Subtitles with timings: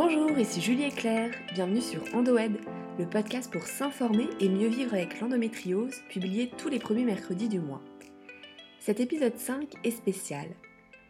[0.00, 2.52] Bonjour, ici Julie et Claire, bienvenue sur EndoEd,
[3.00, 7.58] le podcast pour s'informer et mieux vivre avec l'endométriose, publié tous les premiers mercredis du
[7.58, 7.82] mois.
[8.78, 10.46] Cet épisode 5 est spécial.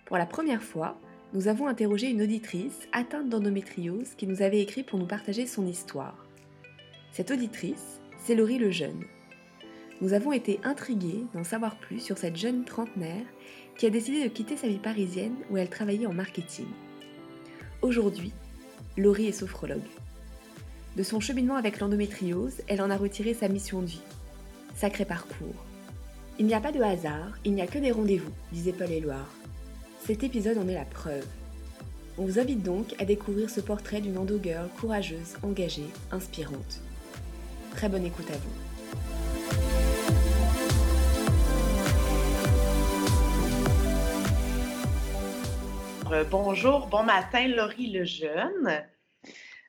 [0.06, 0.98] Pour la première fois,
[1.34, 5.66] nous avons interrogé une auditrice atteinte d'endométriose qui nous avait écrit pour nous partager son
[5.66, 6.24] histoire.
[7.12, 9.04] Cette auditrice, c'est Laurie Lejeune.
[10.00, 13.26] Nous avons été intrigués d'en savoir plus sur cette jeune trentenaire
[13.76, 16.68] qui a décidé de quitter sa vie parisienne où elle travaillait en marketing.
[17.82, 18.32] Aujourd'hui,
[18.98, 19.78] Laurie est sophrologue.
[20.96, 24.02] De son cheminement avec l'endométriose, elle en a retiré sa mission de vie.
[24.74, 25.54] Sacré parcours.
[26.40, 29.32] Il n'y a pas de hasard, il n'y a que des rendez-vous, disait Paul Éluard.
[30.04, 31.24] Cet épisode en est la preuve.
[32.18, 36.80] On vous invite donc à découvrir ce portrait d'une endo-girl courageuse, engagée, inspirante.
[37.76, 38.67] Très bonne écoute à vous.
[46.12, 48.82] Euh, bonjour, bon matin, Laurie Lejeune.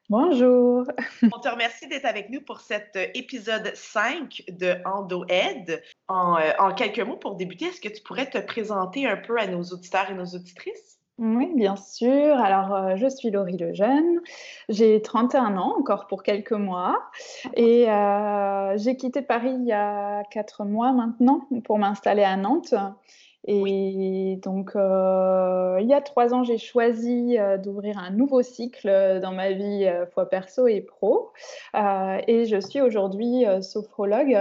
[0.09, 0.85] Bonjour.
[1.23, 5.83] On te remercie d'être avec nous pour cet euh, épisode 5 de Endo Ed.
[6.07, 9.37] En, euh, en quelques mots, pour débuter, est-ce que tu pourrais te présenter un peu
[9.37, 10.99] à nos auditeurs et nos auditrices?
[11.17, 12.37] Oui, bien sûr.
[12.37, 14.21] Alors, je suis Laurie Lejeune.
[14.69, 17.01] J'ai 31 ans, encore pour quelques mois.
[17.55, 17.87] Et
[18.77, 22.73] j'ai quitté Paris il y a 4 mois maintenant pour m'installer à Nantes.
[23.47, 28.89] Et donc, euh, il y a trois ans, j'ai choisi euh, d'ouvrir un nouveau cycle
[28.89, 31.31] euh, dans ma vie, fois perso et pro.
[31.73, 34.37] et je suis aujourd'hui sophrologue,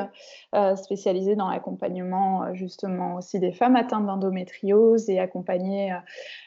[0.76, 5.94] spécialisée dans l'accompagnement justement aussi des femmes atteintes d'endométriose et accompagner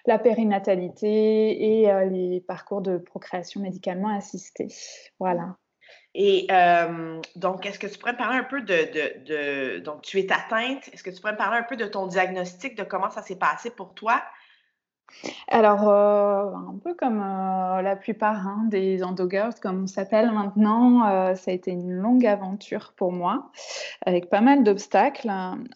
[0.06, 4.68] la périnatalité et les parcours de procréation médicalement assistée.
[5.20, 5.56] Voilà.
[6.14, 10.20] Et euh, donc, est-ce que tu pourrais me parler un peu de, de, Donc, tu
[10.20, 10.90] es atteinte.
[10.92, 13.38] Est-ce que tu pourrais me parler un peu de ton diagnostic, de comment ça s'est
[13.38, 14.22] passé pour toi?
[15.50, 21.36] Alors, euh, un peu comme euh, la plupart hein, des endogirls, comme on s'appelle maintenant,
[21.36, 23.52] ça a été une longue aventure pour moi,
[24.06, 25.30] avec pas mal d'obstacles,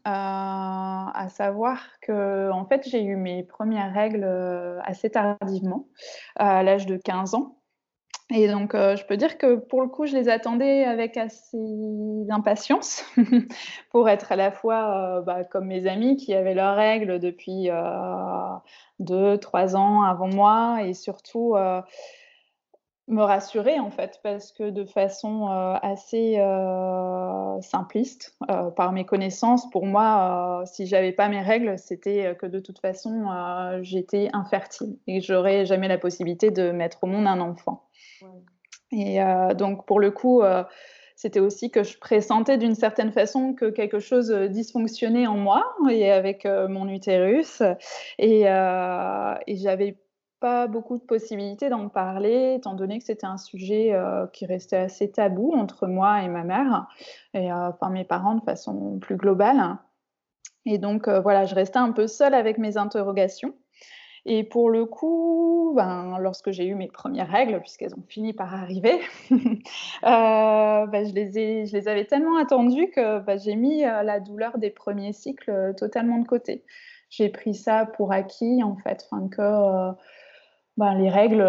[0.06, 4.26] à savoir que, en fait, j'ai eu mes premières règles
[4.84, 5.88] assez tardivement,
[6.38, 7.58] à l'âge de 15 ans.
[8.34, 11.58] Et donc, euh, je peux dire que pour le coup, je les attendais avec assez
[11.60, 13.04] d'impatience
[13.92, 17.70] pour être à la fois euh, bah, comme mes amis qui avaient leurs règles depuis
[17.70, 18.56] euh,
[18.98, 21.56] deux, trois ans avant moi et surtout
[23.08, 25.46] me rassurer en fait parce que de façon
[25.84, 26.42] assez
[27.62, 28.36] simpliste,
[28.76, 33.28] par mes connaissances, pour moi, si j'avais pas mes règles, c'était que de toute façon,
[33.82, 37.84] j'étais infertile et j'aurais jamais la possibilité de mettre au monde un enfant.
[38.92, 40.64] Et euh, donc, pour le coup, euh,
[41.16, 46.12] c'était aussi que je pressentais d'une certaine façon que quelque chose dysfonctionnait en moi et
[46.12, 47.62] avec euh, mon utérus.
[48.20, 49.98] Et, et j'avais
[50.42, 53.94] pas beaucoup de possibilités d'en parler, étant donné que c'était un sujet
[54.34, 56.88] qui restait assez tabou entre moi et ma mère,
[57.34, 59.78] et enfin mes parents de façon plus globale.
[60.66, 63.56] Et donc voilà, je restais un peu seule avec mes interrogations.
[64.28, 68.56] Et pour le coup, ben, lorsque j'ai eu mes premières règles, puisqu'elles ont fini par
[68.56, 69.00] arriver,
[69.32, 69.38] euh,
[70.02, 74.20] ben, je, les ai, je les avais tellement attendues que ben, j'ai mis euh, la
[74.20, 76.64] douleur des premiers cycles euh, totalement de côté.
[77.12, 79.92] J'ai pris ça pour acquis, en fait, que
[80.76, 81.48] ben, les règles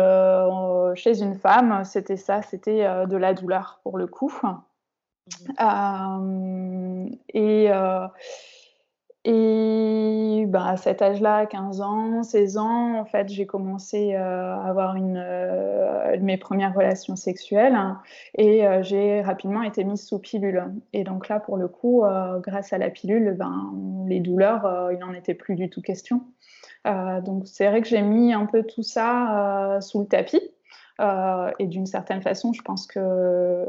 [0.96, 4.32] chez une femme, c'était ça, c'était de la douleur pour le coup.
[5.58, 7.08] Mmh.
[7.34, 7.68] et
[9.28, 14.68] et bah, à cet âge-là, 15 ans, 16 ans, en fait, j'ai commencé euh, à
[14.68, 17.76] avoir une, euh, mes premières relations sexuelles
[18.38, 20.72] et euh, j'ai rapidement été mise sous pilule.
[20.92, 22.04] Et donc là, pour le coup,
[22.38, 23.72] grâce à la pilule, ben,
[24.06, 26.22] les douleurs, il n'en était plus du tout question.
[26.84, 30.40] donc c'est vrai que j'ai mis un peu tout ça sous le tapis.
[31.58, 33.66] et d'une certaine façon, je pense que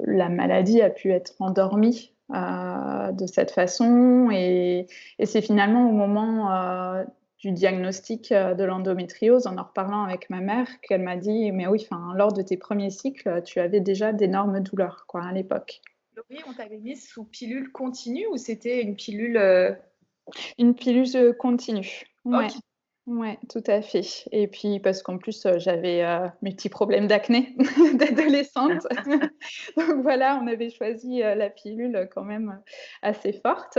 [0.00, 4.30] la maladie a pu être endormie euh, de cette façon.
[4.30, 4.86] Et,
[5.24, 7.04] c'est finalement au moment euh,
[7.38, 11.66] du diagnostic euh, de l'endométriose, en en reparlant avec ma mère, qu'elle m'a dit Mais
[11.66, 15.80] oui, lors de tes premiers cycles, tu avais déjà d'énormes douleurs quoi, à l'époque.
[16.16, 19.78] Laurie, on t'avait mis sous pilule continue ou c'était une pilule
[20.58, 22.04] Une pilule continue.
[22.24, 22.48] Ouais.
[23.10, 24.26] Oui, tout à fait.
[24.32, 27.56] Et puis parce qu'en plus, euh, j'avais euh, mes petits problèmes d'acné
[27.94, 28.86] d'adolescente.
[29.78, 32.60] Donc voilà, on avait choisi euh, la pilule quand même
[33.00, 33.78] assez forte.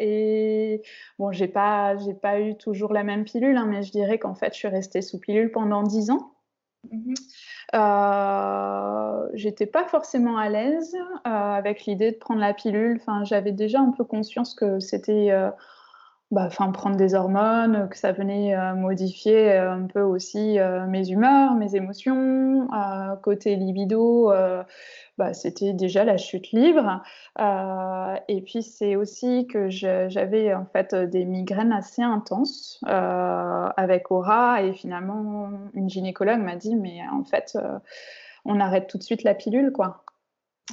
[0.00, 0.82] et
[1.20, 4.34] bon, j'ai pas, j'ai pas eu toujours la même pilule, hein, mais je dirais qu'en
[4.34, 6.32] fait, je suis restée sous pilule pendant 10 ans.
[6.90, 7.14] Mmh
[9.34, 12.98] j'étais pas forcément à l'aise avec l'idée de prendre la pilule.
[13.00, 15.32] Enfin, j'avais déjà un peu conscience que c'était
[16.30, 20.58] bah, prendre des hormones, que ça venait modifier un peu aussi
[20.88, 22.68] mes humeurs, mes émotions.
[23.22, 24.32] côté libido,
[25.18, 27.02] bah, c'était déjà la chute libre.
[28.28, 34.72] et puis c'est aussi que j'avais en fait des migraines assez intenses avec aura et
[34.72, 37.56] finalement une gynécologue m'a dit mais en fait
[38.44, 40.05] on arrête tout de suite la pilule quoi.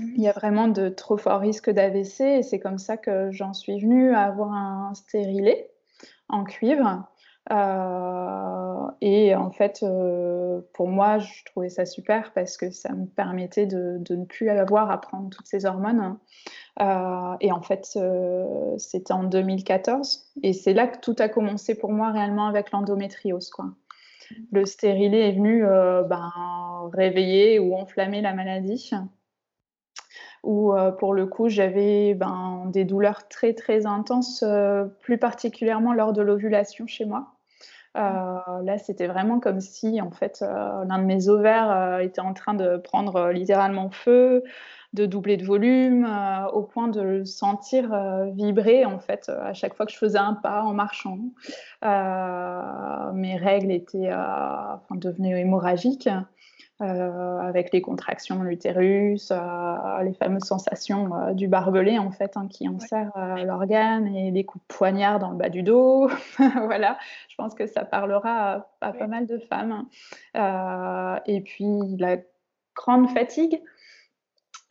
[0.02, 3.54] Il y a vraiment de trop forts risques d'AVC et c'est comme ça que j'en
[3.54, 5.70] suis venue à avoir un stérilet
[6.30, 7.06] en cuivre.
[7.52, 13.06] Euh, et en fait, euh, pour moi, je trouvais ça super parce que ça me
[13.06, 16.18] permettait de, ne plus avoir à prendre toutes ces hormones.
[16.82, 17.98] Euh, et en fait,
[18.78, 20.32] c'était en 2014.
[20.42, 23.50] Et c'est là que tout a commencé pour moi réellement avec l'endométriose.
[23.50, 23.66] Quoi.
[24.52, 26.32] Le stérilet est venu ben,
[26.94, 28.92] réveiller ou enflammer la maladie
[30.44, 35.94] où euh, pour le coup j'avais ben, des douleurs très très intenses, euh, plus particulièrement
[35.94, 37.34] lors de l'ovulation chez moi.
[37.96, 42.56] Euh, là, c'était vraiment comme si en fait l'un de mes ovaires était en train
[42.56, 44.44] de prendre littéralement feu,
[44.94, 46.08] de doubler de volume,
[46.54, 47.96] au point de le sentir
[48.34, 51.20] vibrer en fait à chaque fois que je faisais un pas en marchant.
[51.84, 56.10] mes règles étaient, enfin, devenaient hémorragiques.
[56.82, 62.36] Euh, avec les contractions de l'utérus, euh, les fameuses sensations euh, du barbelé en fait
[62.36, 63.12] hein, qui en sert
[63.46, 66.10] l'organe et les coups de poignard dans le bas du dos.
[66.66, 66.98] voilà,
[67.30, 69.86] je pense que ça parlera à, pas mal de femmes.
[71.28, 72.18] et puis la
[72.76, 73.62] grande fatigue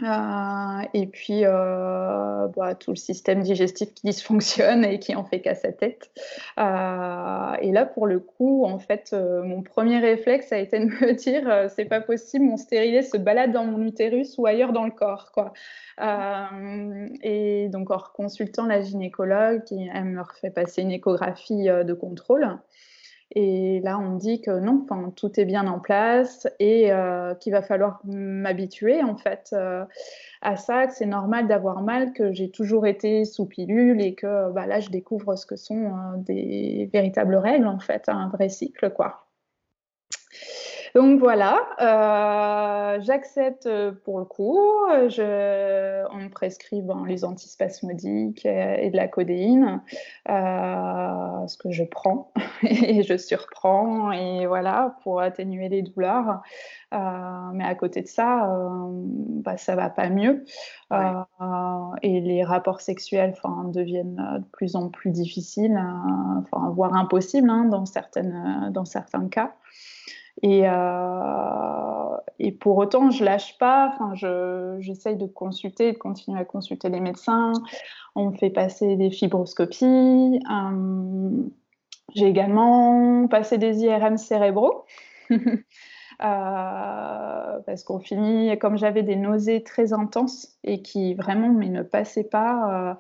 [0.03, 5.41] euh, et puis euh, bah, tout le système digestif qui dysfonctionne et qui en fait
[5.41, 6.11] qu'à sa tête.
[6.59, 11.13] Euh, et là, pour le coup, en fait, mon premier réflexe a été de me
[11.15, 14.91] dire c'est pas possible, mon stérilet se balade dans mon utérus ou ailleurs dans le
[14.91, 15.31] corps.
[17.23, 22.59] Et donc, en consultant la gynécologue, elle me refait passer une échographie de contrôle.
[23.35, 24.87] Et là, on me dit que non,
[25.17, 29.85] tout est bien en place et euh, qu'il va falloir m'habituer en fait euh,
[30.43, 34.53] à ça, que c'est normal d'avoir mal, que j'ai toujours été sous pilule et que
[34.53, 38.51] bah, là, je découvre ce que sont euh, des véritables règles en fait, un vrai
[38.51, 39.27] cycle quoi.
[40.95, 44.59] Donc voilà, euh, j'accepte euh, pour le coup.
[45.09, 49.81] Je, on me prescrit les antispasmodiques et, de la codéine,
[50.29, 52.31] euh, ce que je prends
[52.63, 56.43] et je surprends, et voilà, pour atténuer les douleurs.
[56.93, 58.51] mais à côté de ça,
[58.91, 60.45] bah, ça va pas mieux.
[62.03, 63.35] et les rapports sexuels
[63.69, 65.83] deviennent de plus en plus difficiles,
[66.53, 69.55] voire impossibles hein, dans, certaines, dans certains cas.
[70.41, 73.93] Et, euh, et, pour autant, je lâche pas.
[73.93, 74.15] Enfin,
[74.81, 77.53] j'essaye de consulter, de continuer à consulter les médecins.
[78.15, 80.41] On me fait passer des fibroscopies.
[80.51, 81.31] Euh,
[82.15, 84.85] j'ai également passé des IRM cérébraux.
[86.23, 91.83] Euh, parce qu'on finit, comme j'avais des nausées très intenses et qui vraiment mais ne
[91.83, 92.97] passaient pas,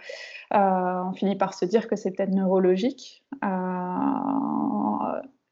[0.50, 3.22] on finit par se dire que c'est peut-être neurologique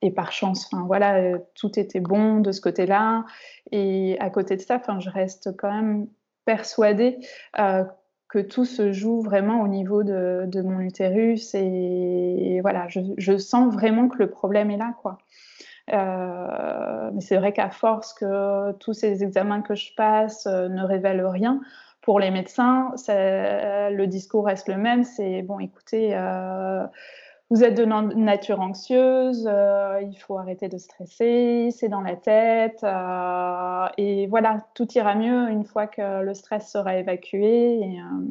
[0.03, 0.71] et par chance.
[0.87, 3.25] Voilà, euh, tout était bon de ce côté-là.
[3.73, 6.07] Et à côté de ça, je reste quand même
[6.45, 7.19] persuadée
[7.59, 7.85] euh,
[8.29, 11.55] que tout se joue vraiment au niveau de, mon utérus.
[11.55, 14.95] Et, voilà, je, sens vraiment que le problème est là.
[15.93, 21.27] Euh, mais c'est vrai qu'à force que tous ces examens que je passe ne révèlent
[21.27, 21.61] rien,
[22.03, 25.05] pour les médecins, le discours reste le même.
[25.05, 26.15] C'est bon, écoutez
[27.51, 32.85] vous êtes de nature anxieuse, euh, il faut arrêter de stresser, c'est dans la tête.
[32.85, 37.81] Euh, et voilà, tout ira mieux une fois que le stress sera évacué.
[37.81, 38.25] Et, euh,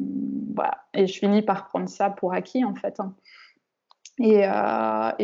[0.54, 0.78] voilà.
[0.94, 2.98] et je finis par prendre ça pour acquis, en fait.
[2.98, 3.14] Hein.
[4.20, 4.44] Et,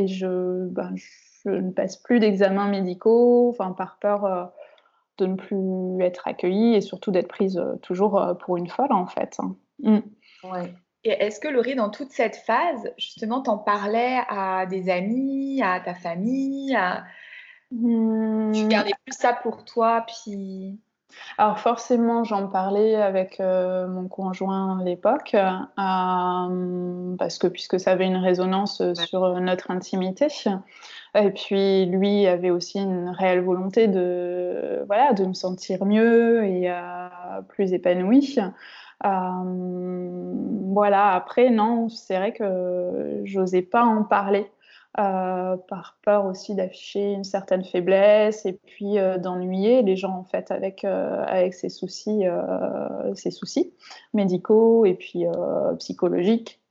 [0.00, 4.53] et je, ben, je, ne passe plus d'examens médicaux, par peur
[5.17, 9.38] de ne plus être accueillie et surtout d'être prise toujours pour une folle, en fait.
[9.38, 9.57] Hein.
[9.83, 9.99] Mm.
[10.50, 10.75] Ouais.
[11.06, 15.78] Et est-ce que Laurie, dans toute cette phase, justement, t'en parlais à des amis, à
[15.78, 16.76] ta famille
[17.70, 18.68] Tu mmh.
[18.68, 20.80] gardais plus ça pour toi, puis...
[21.38, 27.92] Alors forcément, j'en parlais avec euh, mon conjoint à l'époque, euh, parce que puisque ça
[27.92, 30.26] avait une résonance sur notre intimité.
[31.14, 36.68] Et puis lui avait aussi une réelle volonté de, voilà, de me sentir mieux et
[36.68, 38.40] euh, plus épanouie.
[39.05, 40.33] Euh,
[40.73, 44.50] voilà, après, non, c'est vrai que j'osais pas en parler.
[44.99, 50.25] Euh, par peur aussi d'afficher une certaine faiblesse et puis euh, d'ennuyer les gens en
[50.25, 52.25] fait avec avec ces soucis
[53.15, 53.75] ces soucis
[54.15, 55.26] médicaux et puis
[55.81, 56.62] psychologiques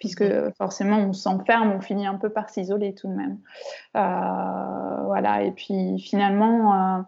[0.00, 0.24] puisque
[0.56, 3.38] forcément on s'enferme, on finit un peu par s'isoler tout de même.
[3.94, 7.04] Voilà, et puis finalement,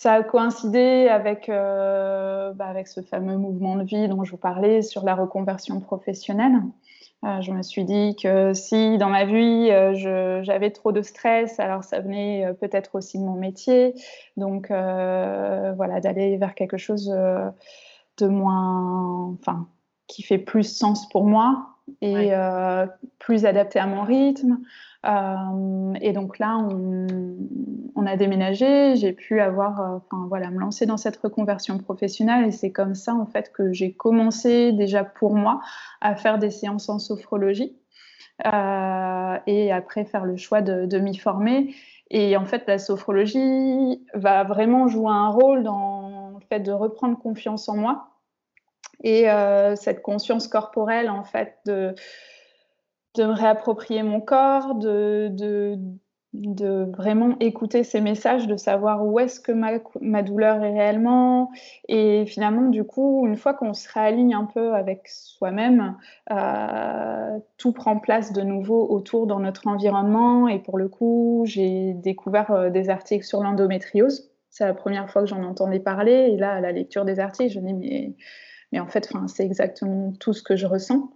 [0.00, 4.38] ça a coïncidé avec, euh, bah, avec ce fameux mouvement de vie dont je vous
[4.38, 6.54] parlais sur la reconversion professionnelle.
[7.22, 9.68] je me suis dit que si dans ma vie
[10.42, 13.92] j'avais trop de stress, alors ça venait peut-être aussi de mon métier.
[14.38, 19.68] Donc voilà, d'aller vers quelque chose de moins, enfin,
[20.06, 22.86] qui fait plus sens pour moi et euh,
[23.18, 24.58] plus adapté à mon rythme.
[25.06, 30.86] Euh, et donc là, on, a déménagé, j'ai pu avoir, euh, enfin voilà, me lancer
[30.86, 35.34] dans cette reconversion professionnelle et c'est comme ça en fait que j'ai commencé déjà pour
[35.34, 35.60] moi
[36.00, 37.76] à faire des séances en sophrologie
[38.42, 41.74] et après faire le choix de, de m'y former.
[42.10, 47.18] Et en fait, la sophrologie va vraiment jouer un rôle dans le fait de reprendre
[47.18, 48.09] confiance en moi
[49.02, 51.94] et euh, cette conscience corporelle, en fait, de,
[53.14, 55.78] de me réapproprier mon corps, de, de,
[56.96, 61.50] vraiment écouter ces messages, de savoir où est-ce que ma, ma, douleur est réellement.
[61.88, 65.96] Et finalement, du coup, une fois qu'on se réaligne un peu avec soi-même,
[66.30, 70.46] euh, tout prend place de nouveau autour dans notre environnement.
[70.46, 74.30] Et pour le coup, j'ai découvert euh, des articles sur l'endométriose.
[74.50, 76.30] C'est la première fois que j'en entendais parler.
[76.32, 78.14] Et là, à la lecture des articles, je me dis, mais
[78.72, 81.10] mais en fait, c'est exactement tout ce que je ressens.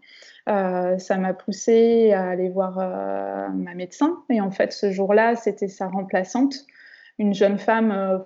[0.48, 4.22] Euh, ça m'a poussée à aller voir euh, ma médecin.
[4.28, 6.66] Et en fait, ce jour-là, c'était sa remplaçante,
[7.18, 8.18] une jeune femme euh,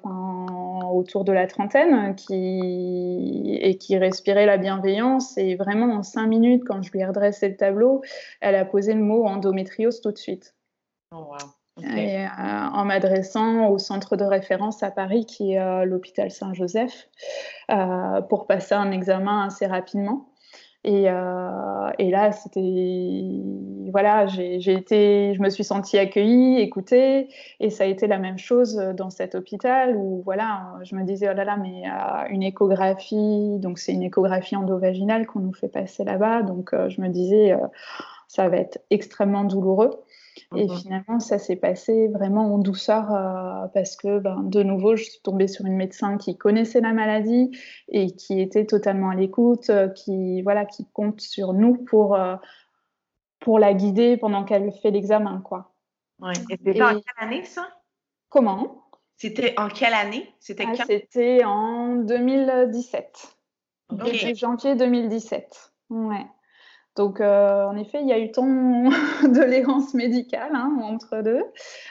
[0.90, 5.36] autour de la trentaine qui, et qui respirait la bienveillance.
[5.38, 8.02] Et vraiment, en cinq minutes, quand je lui ai redressé le tableau,
[8.40, 10.54] elle a posé le mot endométriose tout de suite.
[11.12, 11.57] Oh, wow.
[11.84, 12.26] Euh,
[12.72, 17.08] en m'adressant au centre de référence à Paris, qui est euh, l'hôpital Saint-Joseph,
[17.70, 20.28] euh, pour passer un examen assez rapidement.
[20.84, 21.06] Et,
[21.98, 23.42] et là, c'était
[23.90, 27.28] voilà, j'ai été, je me suis sentie accueillie, écoutée,
[27.60, 31.28] et ça a été la même chose dans cet hôpital où voilà, je me disais
[31.30, 31.82] oh là là, mais
[32.30, 37.08] une échographie, donc c'est une échographie endovaginale qu'on nous fait passer là-bas, donc je me
[37.08, 37.54] disais
[38.28, 39.90] ça va être extrêmement douloureux.
[40.56, 40.76] Et mhm.
[40.78, 45.20] finalement, ça s'est passé vraiment en douceur euh, parce que, ben, de nouveau, je suis
[45.22, 47.50] tombée sur une médecin qui connaissait la maladie
[47.88, 52.36] et qui était totalement à l'écoute, euh, qui, voilà, qui compte sur nous pour, euh,
[53.40, 55.42] pour la guider pendant qu'elle fait l'examen.
[55.42, 55.74] Quoi.
[56.18, 56.32] Ouais.
[56.48, 57.68] Et c'était en quelle année, ça?
[58.30, 58.84] Comment?
[59.16, 60.32] C'était en quelle année?
[60.40, 63.36] C'était ah, C'était en 2017.
[63.90, 64.34] Okay.
[64.34, 65.72] janvier 2017.
[65.90, 66.26] Ouais.
[66.98, 68.44] Donc, euh, en effet, il y a eu tant
[69.22, 71.44] de l'errance médicale hein, entre deux.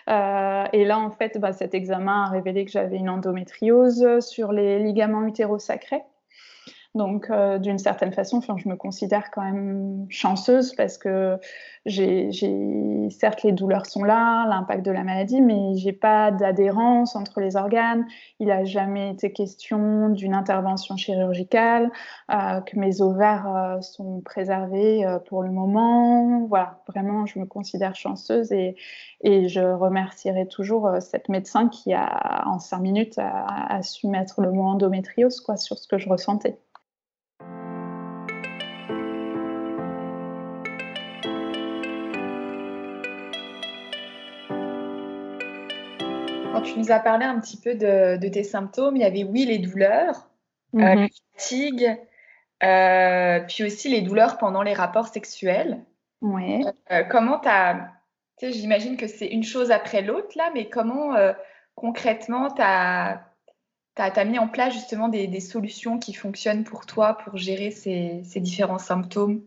[0.10, 4.52] Euh, et là, en fait, bah, cet examen a révélé que j'avais une endométriose sur
[4.52, 6.04] les ligaments utérosacrés.
[6.98, 11.40] Donc, euh, d'une certaine façon, je me considère quand même chanceuse parce que
[11.86, 12.32] j'ai,
[13.12, 17.56] certes, les douleurs sont là, l'impact de la maladie, mais j'ai pas d'adhérence entre les
[17.56, 18.06] organes.
[18.40, 21.92] Il n'a jamais été question d'une intervention chirurgicale,
[22.32, 26.46] euh, que mes ovaires euh, sont préservés pour le moment.
[26.48, 28.76] Voilà, vraiment, je me considère chanceuse et,
[29.24, 34.52] je remercierai toujours cette médecin qui a, en cinq minutes, a, a su mettre le
[34.52, 36.58] mot endométriose quoi, sur ce que je ressentais.
[46.74, 49.60] Tu nous as parlé un petit peu de, tes symptômes, il y avait oui les
[49.60, 50.30] douleurs,
[50.76, 51.02] euh, mhm.
[51.02, 51.98] la fatigue,
[52.64, 55.84] euh, puis aussi les douleurs pendant les rapports sexuels.
[56.22, 56.66] Oui.
[56.92, 57.92] Euh, comment tu as...
[58.42, 61.16] J'imagine que c'est une chose après l'autre là, mais comment
[61.74, 63.24] concrètement tu as,
[63.96, 68.40] as, mis en place justement des, solutions qui fonctionnent pour toi pour gérer ces, ces
[68.40, 69.42] différents symptômes?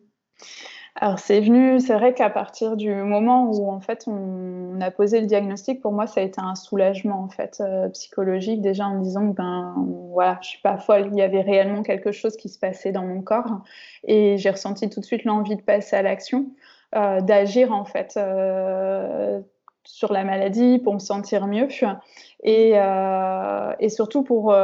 [0.97, 5.21] Alors c'est venu, c'est vrai qu'à partir du moment où en fait on, a posé
[5.21, 8.97] le diagnostic, pour moi ça a été un soulagement en fait euh, psychologique déjà en
[8.97, 9.75] me disant ben
[10.13, 13.05] voilà, je suis pas folle, il y avait réellement quelque chose qui se passait dans
[13.05, 13.63] mon corps
[14.05, 16.47] et j'ai ressenti tout de suite l'envie de passer à l'action,
[16.97, 19.41] euh, d'agir en fait euh,
[19.85, 21.69] sur la maladie pour me sentir mieux.
[22.43, 24.55] Et, et surtout pour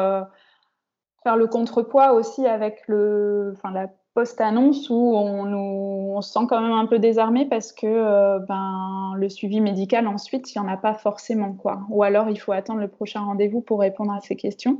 [1.22, 6.62] faire le contrepoids aussi avec le, enfin la post-annonce où on, nous, se sent quand
[6.62, 10.72] même un peu désarmé parce que euh, ben, le suivi médical ensuite, il n'y en
[10.72, 11.52] a pas forcément.
[11.52, 11.82] quoi.
[11.90, 14.78] Ou alors il faut attendre le prochain rendez-vous pour répondre à ces questions.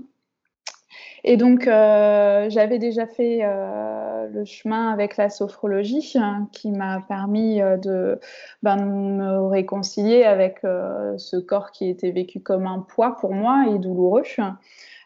[1.22, 7.02] Et donc, euh, j'avais déjà fait euh, le chemin avec la sophrologie hein, qui m'a
[7.06, 8.18] permis de
[8.62, 13.78] ben, me réconcilier avec ce corps qui était vécu comme un poids pour moi et
[13.78, 14.22] douloureux.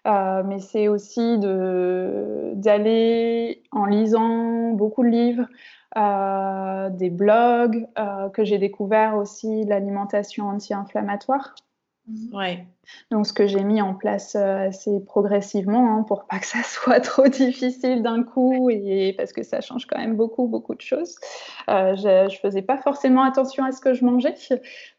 [0.07, 1.39] Euh, mais c'est aussi
[2.55, 5.47] d'aller en lisant beaucoup de livres,
[6.97, 7.87] des blogs,
[8.33, 11.55] que j'ai découvert aussi l'alimentation anti-inflammatoire.
[12.11, 12.35] Mhm.
[12.35, 12.67] Ouais.
[13.11, 16.63] Donc, ce que j'ai mis en place euh, assez progressivement hein, pour pas que ça
[16.65, 20.81] soit trop difficile d'un coup et parce que ça change quand même beaucoup, beaucoup de
[20.81, 21.17] choses.
[21.69, 24.35] Euh, je, je faisais pas forcément attention à ce que je mangeais.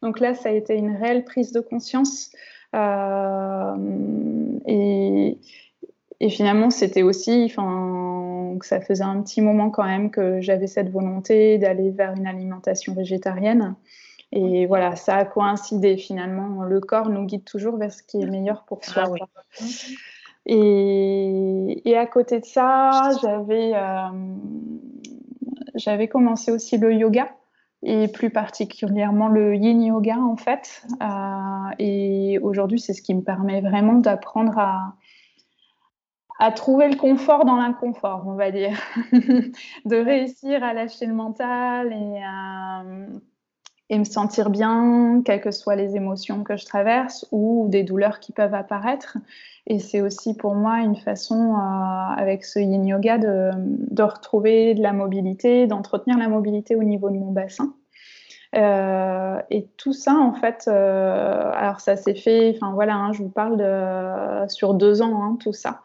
[0.02, 2.30] Donc là, ça a été une réelle prise de conscience.
[2.74, 3.76] Euh,
[4.66, 5.38] et,
[6.20, 10.90] et, finalement, c'était aussi, enfin, ça faisait un petit moment quand même que j'avais cette
[10.90, 13.74] volonté d'aller vers une alimentation végétarienne.
[14.32, 16.62] Et voilà, ça a coïncidé finalement.
[16.62, 19.04] Le corps nous guide toujours vers ce qui est meilleur pour soi.
[19.04, 19.64] Ah
[20.46, 24.08] et, et, à côté de ça, j'avais euh,
[25.74, 27.28] j'avais commencé aussi le yoga
[27.82, 30.84] et plus particulièrement le yin yoga en fait.
[31.02, 34.94] Euh, et aujourd'hui, c'est ce qui me permet vraiment d'apprendre à,
[36.38, 38.78] à trouver le confort dans l'inconfort, on va dire,
[39.12, 42.84] de réussir à lâcher le mental et à
[43.92, 48.20] et me sentir bien, quelles que soient les émotions que je traverse ou des douleurs
[48.20, 49.18] qui peuvent apparaître.
[49.66, 51.58] Et c'est aussi pour moi une façon, euh,
[52.16, 57.10] avec ce yin yoga, de, de, retrouver de la mobilité, d'entretenir la mobilité au niveau
[57.10, 57.74] de mon bassin.
[58.56, 63.22] Euh, et tout ça, en fait, euh, alors ça s'est fait, enfin voilà, hein, je
[63.22, 65.82] vous parle de, sur deux ans, hein, tout ça.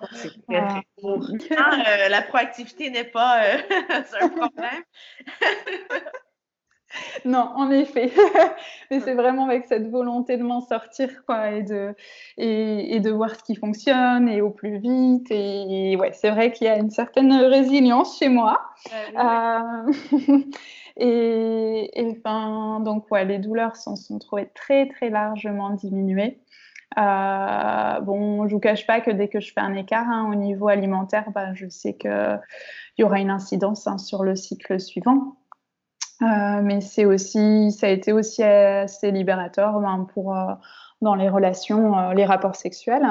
[0.53, 0.79] Ah,
[2.09, 3.41] la proactivité n'est pas
[4.21, 4.83] un problème.
[7.25, 8.11] non, en effet.
[8.91, 11.95] Mais c'est vraiment avec cette volonté de m'en sortir, quoi, et de,
[12.37, 15.27] et, de voir ce qui fonctionne et au plus vite.
[15.29, 18.61] Et, ouais, c'est vrai qu'il y a une certaine résilience chez moi.
[19.17, 19.91] Euh,
[20.97, 26.39] et, enfin, donc, ouais, les douleurs s'en sont trouvées très, très largement diminuées.
[26.97, 30.35] Euh, bon, je vous cache pas que dès que je fais un écart hein, au
[30.35, 32.39] niveau alimentaire, bah, je sais qu'il
[32.97, 35.36] y aura une incidence hein, sur le cycle suivant.
[36.21, 40.53] Euh, mais c'est aussi, ça a été aussi assez libérateur ben, pour euh,
[41.01, 43.05] dans les relations, euh, les rapports sexuels,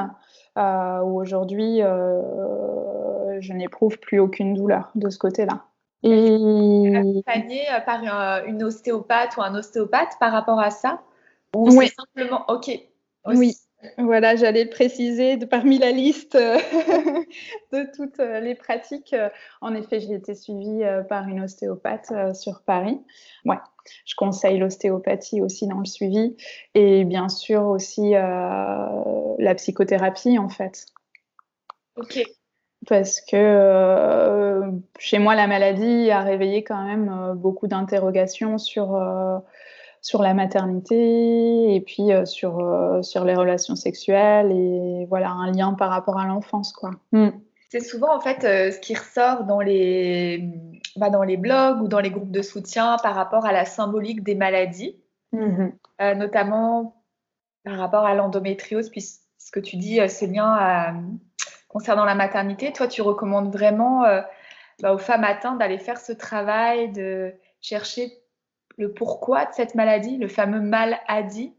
[0.57, 5.65] où aujourd'hui je n'éprouve plus aucune douleur de ce côté-là.
[6.03, 8.01] Et accompagné par
[8.47, 11.03] une ostéopathe ou un ostéopathe par rapport à ça?
[11.55, 11.89] Ou oui.
[11.89, 12.71] simplement OK.
[13.27, 13.55] Oui,
[13.99, 16.59] voilà, j'allais le préciser, de, parmi la liste euh,
[17.73, 19.29] de toutes euh, les pratiques, euh,
[19.61, 23.01] en effet, j'ai été suivie par une ostéopathe sur Paris.
[23.45, 23.59] Ouais,
[24.05, 26.37] je conseille l'ostéopathie aussi dans le suivi
[26.75, 30.87] et bien sûr aussi la psychothérapie en fait.
[31.97, 32.23] Ok.
[32.89, 34.63] Parce que
[34.99, 38.95] chez moi, la maladie a réveillé quand même beaucoup d'interrogations sur
[40.07, 45.51] sur la maternité et puis euh, sur, euh, sur les relations sexuelles et voilà un
[45.51, 46.93] lien par rapport à l'enfance quoi.
[47.11, 47.31] Mm.
[47.71, 50.49] C'est souvent en fait euh, ce qui ressort dans les,
[50.95, 54.23] bah, dans les blogs ou dans les groupes de soutien par rapport à la symbolique
[54.23, 54.97] des maladies,
[55.35, 56.15] mm-hmm.
[56.15, 57.03] notamment
[57.65, 61.03] par rapport à l'endométriose, puisque tu dis ce lien
[61.67, 62.73] concernant la maternité.
[62.73, 64.05] Toi, tu recommandes vraiment
[64.81, 68.13] bah, aux femmes atteintes d'aller faire ce travail, de chercher
[68.77, 71.55] le pourquoi de cette maladie, le fameux mal a dit?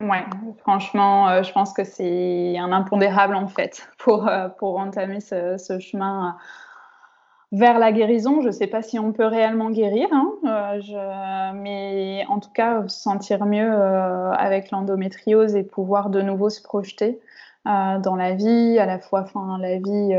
[0.00, 0.24] Ouais,
[0.58, 5.78] franchement, euh, je pense que c'est un impondérable en fait pour, euh, pour entamer ce,
[5.80, 8.40] chemin euh, vers la guérison.
[8.40, 13.00] Je ne sais pas si on peut réellement guérir, hein, mais en tout cas, se
[13.00, 17.20] sentir mieux avec l'endométriose et pouvoir de nouveau se projeter
[17.64, 19.26] dans la vie, à la fois
[19.60, 20.14] la vie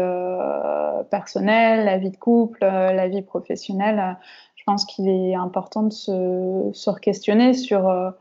[1.10, 4.18] personnelle, la vie de couple, la vie professionnelle
[4.62, 8.12] je pense qu'il est important de se, se questionner sur euh,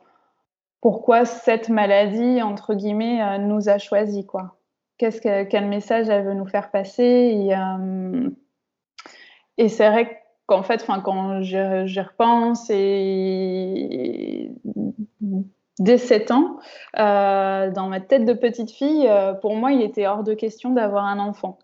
[0.81, 4.25] pourquoi cette maladie, entre guillemets, euh, nous a choisi.
[4.25, 4.57] Quoi.
[4.97, 8.31] Quel message elle veut nous faire passer Et, euh,
[9.59, 14.51] et c'est vrai qu'en fait, quand j'y, repense, et
[15.79, 16.57] dès 7 ans,
[16.95, 19.07] dans ma tête de petite fille,
[19.43, 21.59] pour moi, il était hors de question d'avoir un enfant.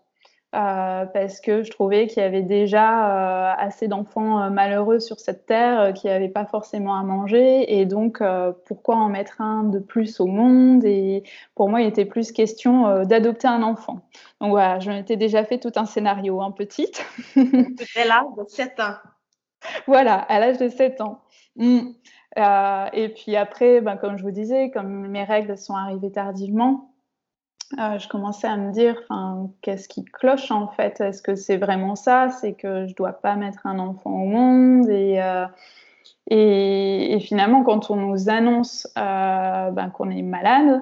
[0.55, 5.19] Euh, parce que je trouvais qu'il y avait déjà euh, assez d'enfants euh, malheureux sur
[5.19, 7.79] cette terre qui n'avaient pas forcément à manger.
[7.79, 8.23] Et donc,
[8.65, 10.85] pourquoi en mettre un de plus au monde?
[10.85, 14.01] Et pour moi, il était plus question d'adopter un enfant.
[14.39, 17.05] Donc voilà, je m'étais déjà fait tout un scénario, en hein, petite.
[17.33, 18.93] C'était l'âge de 7 ans.
[19.85, 21.21] Voilà, à l'âge de 7 ans.
[21.57, 21.89] Mm.
[22.93, 26.93] et puis après, ben, comme je vous disais, comme mes règles sont arrivées tardivement,
[27.77, 28.95] euh, je commençais à me dire,
[29.61, 31.01] qu'est-ce qui cloche en fait?
[31.01, 32.29] Est-ce que c'est vraiment ça?
[32.29, 35.45] C'est que je dois pas mettre un enfant au monde et, euh,
[36.29, 40.81] Et, finalement, quand on nous annonce euh, ben, qu'on est malade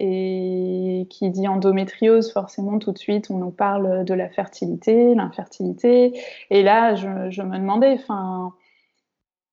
[0.00, 6.18] et qui dit endométriose, forcément tout de suite on nous parle de la fertilité, l'infertilité.
[6.50, 8.52] Et là, je, je me demandais, enfin,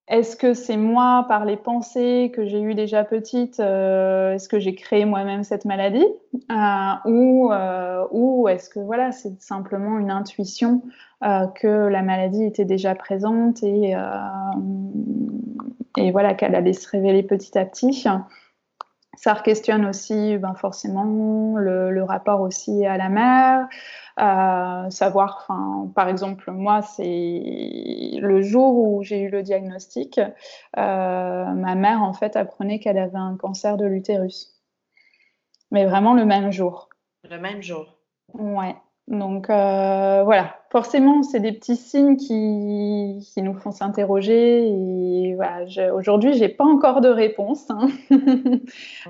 [0.08, 4.60] est-ce que c'est moi, par les pensées que j'ai eues déjà petite, euh, est-ce que
[4.60, 6.06] j'ai créé moi-même cette maladie
[6.52, 10.84] euh, Ou, euh, ou est-ce que voilà, c'est simplement une intuition
[11.56, 13.96] que la maladie était déjà présente et,
[15.98, 18.06] et voilà, qu'elle allait se révéler petit à petit?
[19.18, 23.68] Ça questionne aussi ben, forcément le, le, rapport aussi à la mère,
[24.20, 25.48] euh, savoir,
[25.94, 30.32] par exemple, moi, c'est le jour où j'ai eu le diagnostic, euh,
[30.76, 34.62] ma mère, en fait, apprenait qu'elle avait un cancer de l'utérus.
[35.72, 36.90] Mais vraiment le même jour.
[37.30, 37.98] Le même jour.
[38.34, 38.76] Ouais.
[39.08, 44.68] Donc euh, voilà, forcément, c'est des petits signes qui, qui nous font s'interroger.
[44.68, 47.88] Et voilà, aujourd'hui, j'ai pas encore de réponse, hein.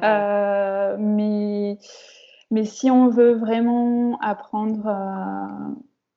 [0.04, 1.78] euh, mais
[2.52, 4.88] mais si on veut vraiment apprendre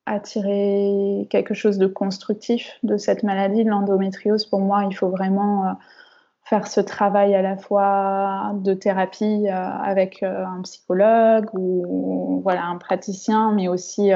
[0.07, 5.11] à, tirer quelque chose de constructif de cette maladie, de l'endométriose, pour moi, il faut
[5.11, 5.73] vraiment euh,
[6.49, 12.65] faire ce travail à la fois de thérapie euh, avec euh, un psychologue ou voilà
[12.65, 14.11] un praticien, mais aussi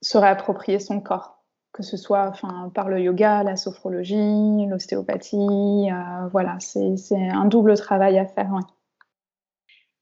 [0.00, 2.32] se réapproprier son corps, que ce soit
[2.74, 5.88] par le yoga, la sophrologie, l'ostéopathie.
[6.30, 8.48] voilà, c'est un double travail à faire.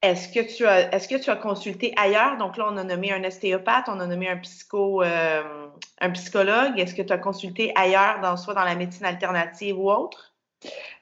[0.03, 2.37] Est-ce que, tu as, est-ce que tu as consulté ailleurs?
[2.37, 5.67] Donc là, on a nommé un ostéopathe, on a nommé un, psycho, euh,
[5.99, 6.79] un psychologue.
[6.79, 10.26] Est-ce que tu as consulté ailleurs, dans, soit dans la médecine alternative ou autre?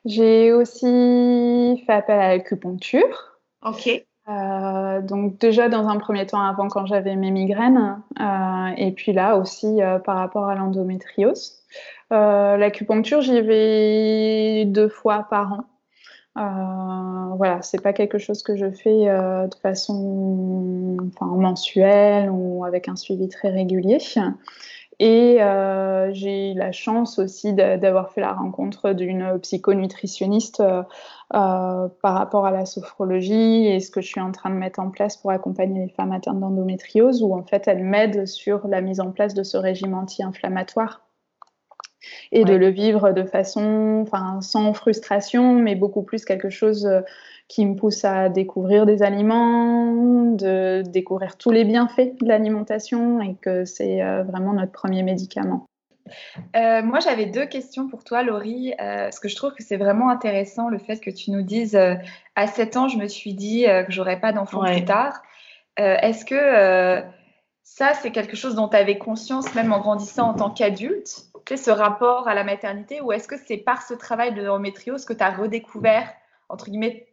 [0.06, 3.40] J'ai aussi fait appel à l'acupuncture.
[3.64, 3.90] OK.
[4.28, 9.14] Euh, donc déjà dans un premier temps avant quand j'avais mes migraines euh, et puis
[9.14, 11.60] là aussi par rapport à l'endométriose.
[12.10, 15.66] L'acupuncture j'y vais deux fois par an.
[16.38, 22.66] Euh, voilà, c'est pas quelque chose que je fais euh, de façon enfin, mensuelle ou
[22.66, 24.00] avec un suivi très régulier.
[25.00, 30.84] Et euh, j'ai eu la chance aussi d'avoir fait la rencontre d'une psychonutritionniste euh,
[31.32, 34.90] par rapport à la sophrologie et ce que je suis en train de mettre en
[34.90, 39.00] place pour accompagner les femmes atteintes d'endométriose, où en fait elle m'aide sur la mise
[39.00, 41.05] en place de ce régime anti-inflammatoire
[42.32, 47.02] et de le vivre de façon, enfin, sans frustration, mais beaucoup plus quelque chose euh,
[47.48, 53.36] qui me pousse à découvrir des aliments, de découvrir tous les bienfaits de l'alimentation et
[53.42, 55.66] que c'est euh, vraiment notre premier médicament.
[56.56, 60.10] Euh, moi, j'avais deux questions pour toi, Laurie, parce que je trouve que c'est vraiment
[60.10, 61.76] intéressant le fait que tu nous dises
[62.36, 65.24] à 7 ans, je me suis dit que j'aurais pas d'enfant plus tard.
[65.78, 67.04] Est-ce que
[67.64, 71.26] ça, c'est quelque chose dont tu avais conscience même en grandissant en tant qu'adulte?
[71.54, 75.14] Ce rapport à la maternité ou est-ce que c'est par ce travail de l'endométriose que
[75.14, 76.10] tu as redécouvert,
[76.50, 77.08] entre guillemets,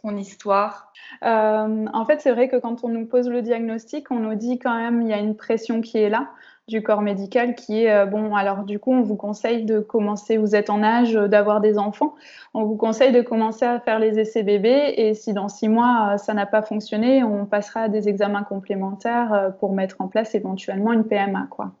[0.00, 0.92] ton histoire?
[1.24, 4.58] Euh, En fait, c'est vrai que quand on nous pose le diagnostic, on nous dit
[4.60, 6.30] quand même il y a une pression qui est là
[6.66, 10.38] du corps médical qui est euh, bon alors du coup on vous conseille de commencer
[10.38, 12.14] vous êtes en âge d'avoir des enfants
[12.54, 16.12] on vous conseille de commencer à faire les essais bébés et si dans six mois
[16.14, 20.34] euh, ça n'a pas fonctionné on passera à des examens complémentaires pour mettre en place
[20.34, 21.72] éventuellement une PMA quoi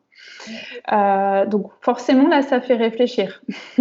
[0.92, 3.42] euh, donc forcément, là, ça fait réfléchir.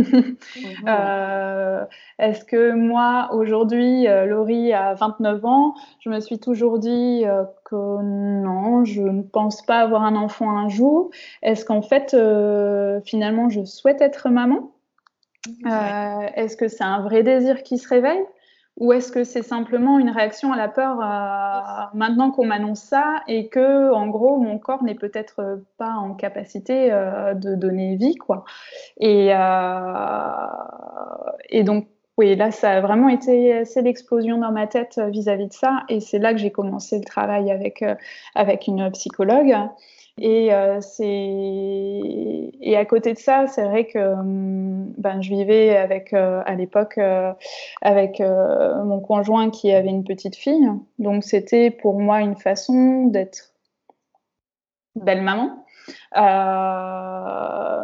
[0.87, 1.85] euh,
[2.19, 7.23] Est-ce que moi, aujourd'hui, euh, Laurie a 29 ans, je me suis toujours dit
[7.65, 11.09] que non, je ne pense pas avoir un enfant un jour.
[11.41, 14.71] Est-ce qu'en fait, euh, finalement, je souhaite être maman?
[15.65, 18.23] Est-ce que c'est un vrai désir qui se réveille?
[18.77, 23.21] Ou est-ce que c'est simplement une réaction à la peur euh, maintenant qu'on m'annonce ça
[23.27, 28.15] et que, en gros, mon corps n'est peut-être pas en capacité euh, de donner vie,
[28.15, 28.45] quoi.
[28.97, 30.47] Et, euh,
[31.49, 35.53] et donc, oui, là, ça a vraiment été assez l'explosion dans ma tête vis-à-vis de
[35.53, 35.83] ça.
[35.89, 37.83] Et c'est là que j'ai commencé le travail avec,
[38.35, 39.55] avec une psychologue.
[40.21, 46.13] Et, euh, et à côté de ça, c'est vrai que hum, ben, je vivais avec,
[46.13, 47.33] euh, à l'époque euh,
[47.81, 50.69] avec euh, mon conjoint qui avait une petite fille.
[50.99, 53.53] Donc c'était pour moi une façon d'être
[54.95, 55.65] belle maman.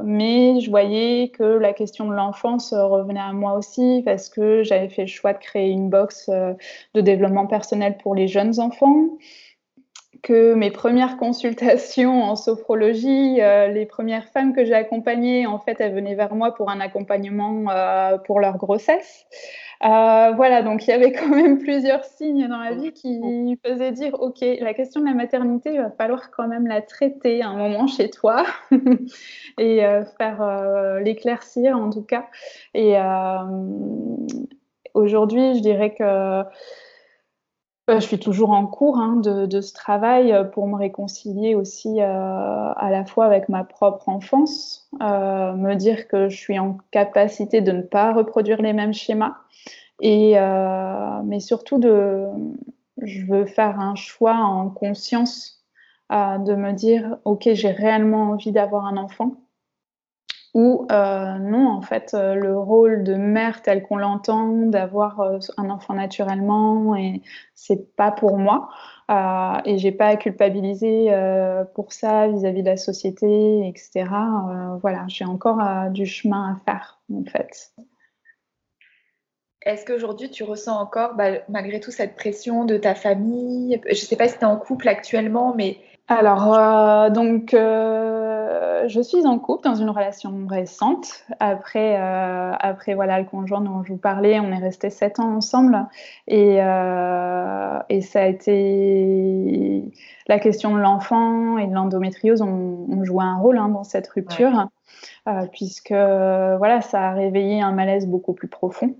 [0.04, 4.88] Mais je voyais que la question de l'enfance revenait à moi aussi parce que j'avais
[4.88, 9.10] fait le choix de créer une box de développement personnel pour les jeunes enfants
[10.21, 15.93] que mes premières consultations en sophrologie, les premières femmes que j'ai accompagnées, en fait, elles
[15.93, 17.65] venaient vers moi pour un accompagnement
[18.25, 19.25] pour leur grossesse.
[19.82, 23.93] Euh, voilà, donc il y avait quand même plusieurs signes dans la vie qui faisaient
[23.93, 27.55] dire, OK, la question de la maternité, il va falloir quand même la traiter un
[27.55, 28.45] moment chez toi
[29.58, 32.27] et euh, faire euh, l'éclaircir en tout cas.
[32.73, 32.95] Et
[34.93, 36.43] aujourd'hui, je dirais que
[37.95, 43.06] je suis toujours en cours hein, de, ce travail pour me réconcilier aussi à la
[43.06, 48.13] fois avec ma propre enfance, me dire que je suis en capacité de ne pas
[48.13, 49.36] reproduire les mêmes schémas,
[50.02, 52.28] et, euh, mais surtout, de,
[53.02, 55.63] je veux faire un choix en conscience
[56.12, 59.36] euh, de me dire, OK, j'ai réellement envie d'avoir un enfant.
[60.55, 65.21] Ou euh, non, en fait, le rôle de mère tel qu'on l'entend, d'avoir
[65.57, 67.21] un enfant naturellement, et
[67.53, 68.69] c'est pas pour moi.
[69.12, 71.12] Euh, et j'ai pas à culpabiliser
[71.75, 74.05] pour ça vis-à-vis de la société, etc.
[74.81, 77.71] voilà, j'ai encore du chemin à faire, en fait.
[79.65, 83.81] Est-ce qu'aujourd'hui, tu ressens encore, bah, malgré tout, cette pression de ta famille?
[83.85, 85.77] Je ne sais pas si tu es en couple actuellement, mais...
[86.07, 87.53] Alors, euh, donc,
[88.49, 91.23] euh, je suis en couple dans une relation récente.
[91.39, 95.35] Après, euh, après voilà, le conjoint dont je vous parlais, on est resté sept ans
[95.35, 95.85] ensemble.
[96.27, 99.83] Et, et ça a été...
[100.27, 104.67] La question de l'enfant et de l'endométriose ont, joué un rôle hein, dans cette rupture.
[105.51, 108.95] puisque voilà, ça a réveillé un malaise beaucoup plus profond.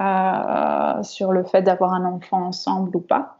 [0.00, 3.36] Euh, sur le fait d'avoir un enfant ensemble ou pas.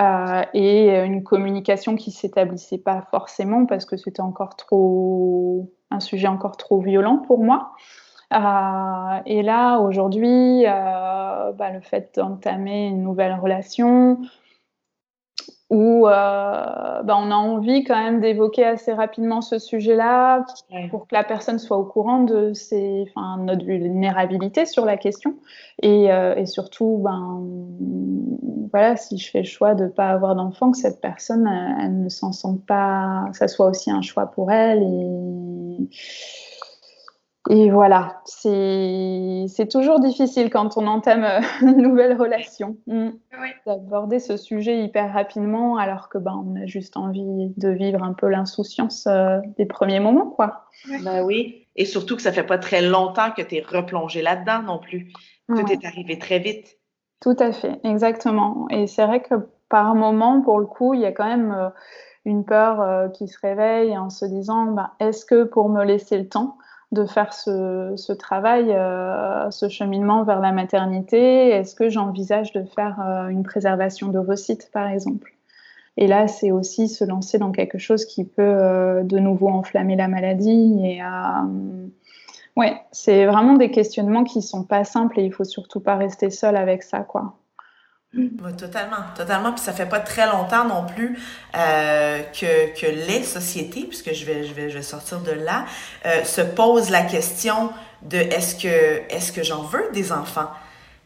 [0.00, 6.26] Euh, et une communication qui s'établissait pas forcément parce que c'était encore trop un sujet
[6.26, 7.72] encore trop violent pour moi.
[8.32, 14.18] Euh, et là, aujourd'hui, bah, le fait d'entamer une nouvelle relation,
[15.70, 20.46] où euh, bah, on a envie quand même d'évoquer assez rapidement ce sujet-là
[20.90, 25.36] pour que la personne soit au courant de ses, enfin, notre vulnérabilité sur la question.
[25.82, 27.42] Et, euh, et surtout, ben,
[28.72, 31.84] voilà, si je fais le choix de ne pas avoir d'enfant, que cette personne, elle,
[31.84, 35.88] elle ne s'en sente pas, ça soit aussi un choix pour elle et
[37.50, 43.10] et voilà, c'est toujours difficile quand on entame euh, une nouvelle relation mm.
[43.66, 48.12] d'aborder ce sujet hyper rapidement alors que ben, on a juste envie de vivre un
[48.12, 50.26] peu l'insouciance euh, des premiers moments.
[50.26, 50.64] Quoi.
[51.02, 54.62] Ben oui, et surtout que ça fait pas très longtemps que tu es replongé là-dedans
[54.62, 55.12] non plus.
[55.48, 56.76] Tout est arrivé très vite.
[57.20, 58.66] Tout à fait, exactement.
[58.68, 59.34] Et c'est vrai que
[59.70, 61.70] par moment, pour le coup, il y a quand même euh,
[62.26, 66.28] une peur qui se réveille en se disant ben, est-ce que pour me laisser le
[66.28, 66.58] temps,
[66.92, 71.50] de faire ce, travail, euh, ce cheminement vers la maternité?
[71.50, 75.34] Est-ce que j'envisage de faire euh, une préservation d'ovocytes, par exemple?
[75.96, 79.96] Et là, c'est aussi se lancer dans quelque chose qui peut euh, de nouveau enflammer
[79.96, 80.78] la maladie.
[80.84, 81.00] Et
[82.56, 86.30] ouais, c'est vraiment des questionnements qui sont pas simples et il faut surtout pas rester
[86.30, 87.34] seul avec ça, quoi.
[88.14, 89.52] Oui, totalement, totalement.
[89.52, 91.18] Puis ça fait pas très longtemps non plus
[91.54, 95.66] euh, que, que les sociétés, puisque je vais, je vais, je vais sortir de là,
[96.06, 97.70] euh, se posent la question
[98.02, 100.48] de est-ce que, est-ce que j'en veux des enfants?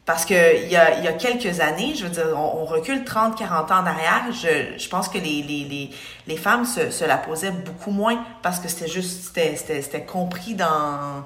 [0.05, 3.03] Parce que il y a, il y a quelques années, je veux dire, on, recule
[3.03, 5.89] 30, 40 ans derrière, je, je pense que les, les, les,
[6.27, 11.25] les femmes se, se la posaient beaucoup moins parce que c'était juste, c'était compris dans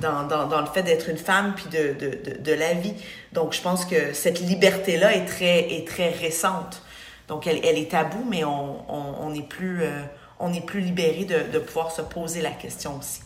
[0.00, 2.94] dans, dans, dans le fait d'être une femme puis de, de, de, la vie.
[3.32, 6.82] Donc, je pense que cette liberté-là est très, est très récente.
[7.28, 10.02] Donc, elle, elle est taboue, mais on, on, est plus, euh,
[10.38, 13.22] on est plus libéré de, de pouvoir se poser la question aussi.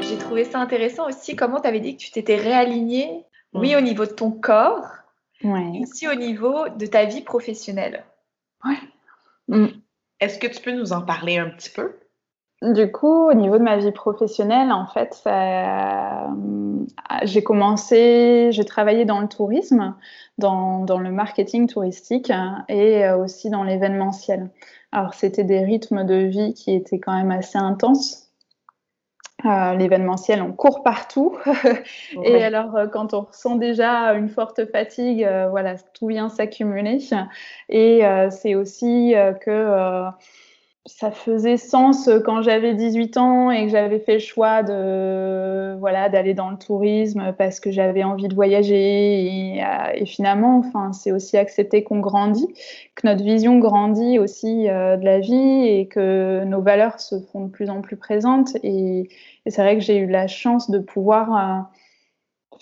[0.00, 3.78] J'ai trouvé ça intéressant aussi comment tu avais dit que tu t'étais réaligné, oui, mm.
[3.78, 5.01] au niveau de ton corps,
[5.44, 5.80] ouais.
[5.82, 8.04] aussi au niveau de ta vie professionnelle.
[8.64, 8.78] Ouais.
[9.48, 9.66] Mm.
[10.20, 11.92] Est-ce que tu peux nous en parler un petit peu?
[12.62, 16.84] Du coup, au niveau de ma vie professionnelle, en fait, euh,
[17.24, 19.96] j'ai commencé, j'ai travaillé dans le tourisme,
[20.38, 22.30] dans, dans, le marketing touristique
[22.68, 24.48] et euh, aussi dans l'événementiel.
[24.92, 28.31] Alors, c'était des rythmes de vie qui étaient quand même assez intenses.
[29.44, 31.36] Euh, l'événementiel, on court partout.
[32.22, 36.98] et alors, euh, quand on ressent déjà une forte fatigue, euh, voilà, tout vient s'accumuler.
[37.68, 40.04] Et c'est aussi que
[40.84, 46.08] ça faisait sens quand j'avais 18 ans et que j'avais fait le choix de voilà
[46.08, 51.12] d'aller dans le tourisme parce que j'avais envie de voyager et, euh, finalement enfin c'est
[51.12, 52.48] aussi accepter qu'on grandit
[52.94, 57.46] que notre vision grandit aussi euh, de la vie et que nos valeurs se font
[57.46, 58.56] de plus en plus présentes.
[58.62, 59.08] Et,
[59.48, 61.62] c'est vrai que j'ai eu la chance de pouvoir euh,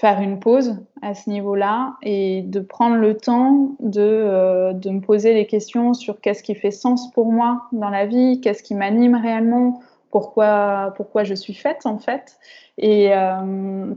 [0.00, 5.00] faire une pause à ce niveau-là et de prendre le temps de, euh, de me
[5.02, 8.74] poser les questions sur qu'est-ce qui fait sens pour moi dans la vie, qu'est-ce qui
[8.74, 12.38] m'anime réellement, pourquoi, pourquoi je suis faite en fait.
[12.78, 13.92] Et, euh,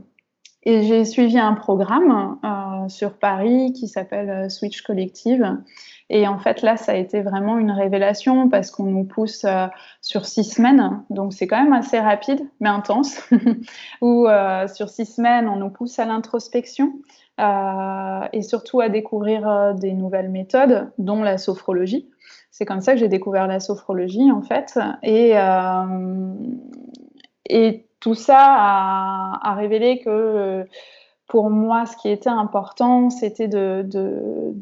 [0.64, 5.58] et j'ai suivi un programme euh, sur Paris qui s'appelle Switch Collective
[6.10, 9.66] et en fait, là, ça a été vraiment une révélation parce qu'on nous pousse euh,
[10.02, 11.02] sur six semaines.
[11.08, 13.20] Donc, c'est quand même assez rapide, mais intense.
[14.02, 16.92] Ou euh, sur six semaines, on nous pousse à l'introspection
[17.40, 22.10] euh, et surtout à découvrir des nouvelles méthodes, dont la sophrologie.
[22.50, 24.78] C'est comme ça que j'ai découvert la sophrologie, en fait.
[25.02, 25.34] Et
[28.04, 30.68] tout ça a, a révélé que
[31.26, 34.52] pour moi, ce qui était important, c'était de, de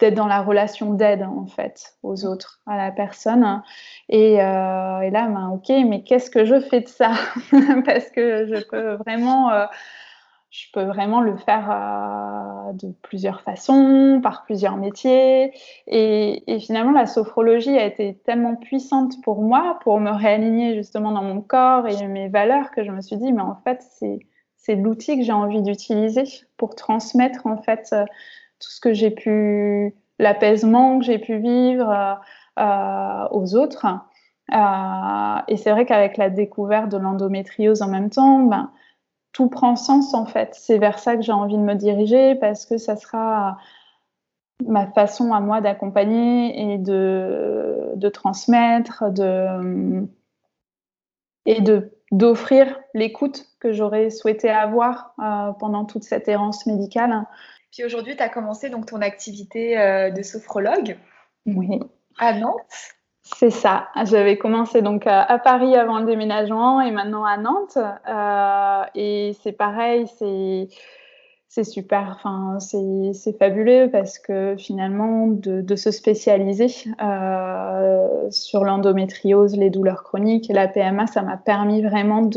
[0.00, 3.62] d'être dans la relation d'aide en fait aux autres, à la personne.
[4.10, 7.12] Et, euh, et là, ben, ok, mais qu'est-ce que je fais de ça?
[7.86, 9.64] Parce que je peux vraiment, euh,
[10.54, 15.52] je peux vraiment le faire euh, de plusieurs façons, par plusieurs métiers.
[15.88, 21.24] Et, finalement, la sophrologie a été tellement puissante pour moi, pour me réaligner justement dans
[21.24, 23.84] mon corps et mes valeurs, que je me suis dit, mais en fait,
[24.56, 26.22] c'est l'outil que j'ai envie d'utiliser
[26.56, 27.92] pour transmettre en fait
[28.60, 32.14] tout ce que j'ai pu, l'apaisement que j'ai pu vivre euh,
[32.62, 33.86] euh, aux autres.
[34.52, 38.70] Euh, et c'est vrai qu'avec la découverte de l'endométriose en même temps, ben,
[39.34, 40.54] tout prend sens en fait.
[40.54, 43.58] C'est vers ça que j'ai envie de me diriger parce que ça sera
[44.66, 50.06] ma façon à moi d'accompagner et de, de transmettre de,
[51.44, 55.14] et de d'offrir l'écoute que j'aurais souhaité avoir
[55.58, 57.26] pendant toute cette errance médicale.
[57.72, 60.96] Puis aujourd'hui, tu as commencé donc ton activité euh, de sophrologue.
[61.44, 61.80] Oui.
[62.18, 62.94] À Nantes.
[63.24, 63.88] C'est ça.
[64.04, 67.78] J'avais commencé donc à, Paris avant le déménagement et maintenant à Nantes.
[67.78, 70.06] Euh, et c'est pareil,
[71.48, 76.66] c'est super, enfin, c'est fabuleux parce que finalement, de, de se spécialiser
[77.02, 82.28] euh, sur l'endométriose, les douleurs chroniques et la PMA, ça m'a permis vraiment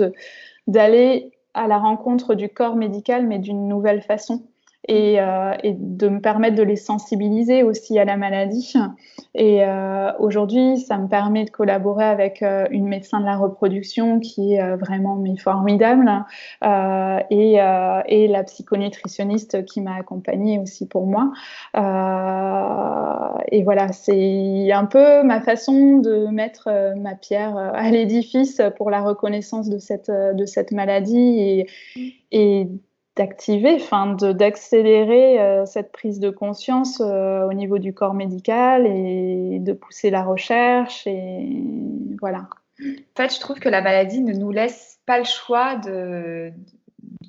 [0.68, 4.44] d'aller à la rencontre du corps médical, mais d'une nouvelle façon
[4.88, 8.74] et, euh, et, de me permettre de les sensibiliser aussi à la maladie.
[9.36, 14.20] Et euh, aujourd'hui, ça me permet de collaborer avec euh, une médecin de la reproduction
[14.20, 16.10] qui est vraiment mais formidable
[17.30, 17.60] et,
[18.08, 21.32] et, la psychonutritionniste qui m'a accompagnée aussi pour moi.
[23.52, 29.02] et voilà, c'est un peu ma façon de mettre ma pierre à l'édifice pour la
[29.02, 31.68] reconnaissance de cette, de cette maladie et,
[32.32, 32.68] et
[33.18, 39.60] d'activer, enfin d'accélérer euh, cette prise de conscience euh, au niveau du corps médical et
[39.60, 41.64] de pousser la recherche et
[42.20, 42.48] voilà.
[42.80, 46.52] En fait, je trouve que la maladie ne nous laisse pas le choix de,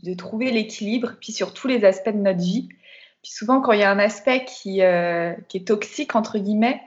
[0.03, 2.69] de trouver l'équilibre, puis sur tous les aspects de notre vie.
[3.23, 6.81] Puis souvent, quand il y a un aspect qui, euh, qui est toxique, entre guillemets,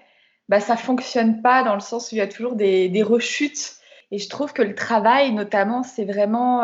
[0.48, 3.78] bah, ça fonctionne pas dans le sens où il y a toujours des, des rechutes.
[4.12, 6.64] Et je trouve que le travail, notamment, c'est vraiment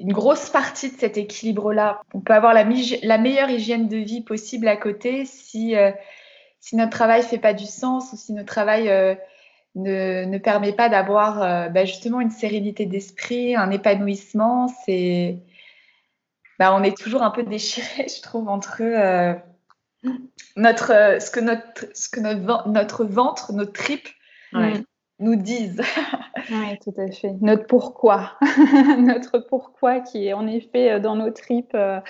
[0.00, 2.00] une grosse partie de cet équilibre-là.
[2.14, 5.92] On peut avoir la, meilleure hygiène de vie possible à côté si, euh,
[6.60, 9.14] si notre travail ne fait pas du sens ou si notre travail euh,
[9.74, 14.68] ne, ne, permet pas d'avoir euh, bah, justement une sérénité d'esprit, un épanouissement.
[14.84, 15.38] C'est,
[16.58, 18.82] bah, on est toujours un peu déchiré, je trouve, entre
[20.56, 23.52] notre, ce que notre, ce que notre, notre ventre,
[25.18, 25.80] nous disent.
[26.50, 27.34] oui, tout à fait.
[27.40, 28.32] Notre pourquoi.
[28.98, 32.00] Notre pourquoi qui est en effet euh, dans nos tripes, euh,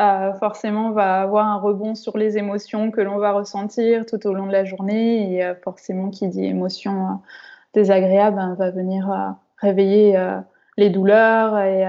[0.00, 4.34] euh, forcément va avoir un rebond sur les émotions que l'on va ressentir tout au
[4.34, 5.36] long de la journée.
[5.36, 7.20] Et forcément, qui dit émotion
[7.74, 10.18] désagréable hein, va venir réveiller
[10.76, 11.84] les douleurs et,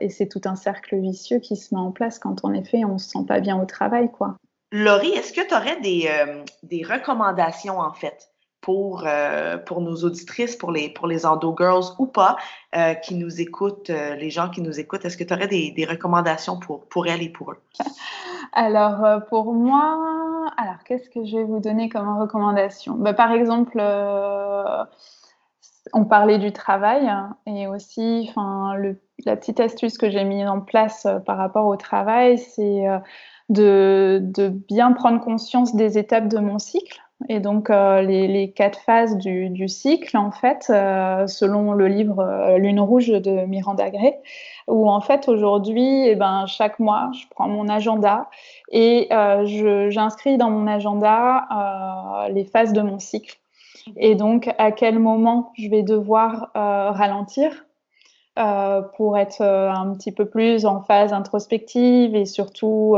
[0.00, 2.98] et c'est tout un cercle vicieux qui se met en place quand en effet on
[2.98, 4.10] se sent pas bien au travail.
[4.10, 4.36] quoi.
[4.72, 6.10] Laurie, est-ce que tu aurais des,
[6.62, 8.30] des recommandations en fait?
[8.60, 12.36] Pour, euh, pour nos auditrices, pour les, pour les Endo Girls ou pas,
[12.74, 15.70] euh, qui nous écoutent, euh, les gens qui nous écoutent, est-ce que tu aurais des,
[15.70, 17.60] des, recommandations pour, pour elles et pour eux?
[18.52, 22.94] Alors, pour moi, alors qu'est-ce que je vais vous donner comme recommandation?
[22.94, 23.78] Bah, Par exemple,
[25.92, 27.10] on parlait du travail
[27.44, 32.38] et aussi, le, la petite astuce que j'ai mise en place par rapport au travail,
[32.38, 32.86] c'est
[33.50, 38.78] de, de bien prendre conscience des étapes de mon cycle Et donc, euh, les, quatre
[38.80, 44.14] phases du, cycle, en fait, euh, selon le livre euh, Lune rouge de Miranda Gray,
[44.68, 48.28] où en fait, aujourd'hui, eh ben, chaque mois, je prends mon agenda
[48.70, 53.38] et j'inscris dans mon agenda les phases de mon cycle.
[53.96, 57.64] Et donc, à quel moment je vais devoir ralentir
[58.96, 62.96] pour être un petit peu plus en phase introspective et surtout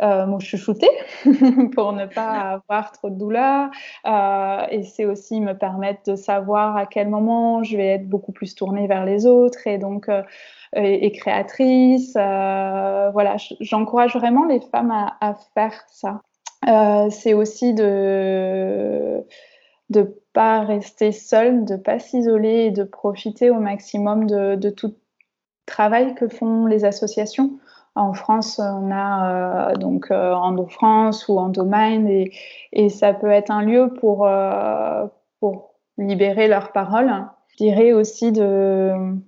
[0.00, 0.88] euh, me chouchouter
[1.74, 3.70] pour ne pas avoir trop de douleur.
[4.06, 8.32] Euh, et c'est aussi me permettre de savoir à quel moment je vais être beaucoup
[8.32, 10.22] plus tournée vers les autres et donc euh,
[10.74, 12.14] et, créatrice.
[12.16, 16.20] Euh, voilà, j'encourage vraiment les femmes à, à faire ça.
[17.10, 19.24] C'est aussi de
[19.90, 24.94] de pas rester seule, de pas s'isoler et de profiter au maximum de, de tout
[25.66, 27.58] travail que font les associations.
[27.94, 32.32] En France, on a euh, donc euh, Endo France ou Endomind et,
[32.72, 35.06] et ça peut être un lieu pour, euh,
[35.98, 37.12] libérer leurs paroles.
[37.48, 39.18] Je dirais aussi de,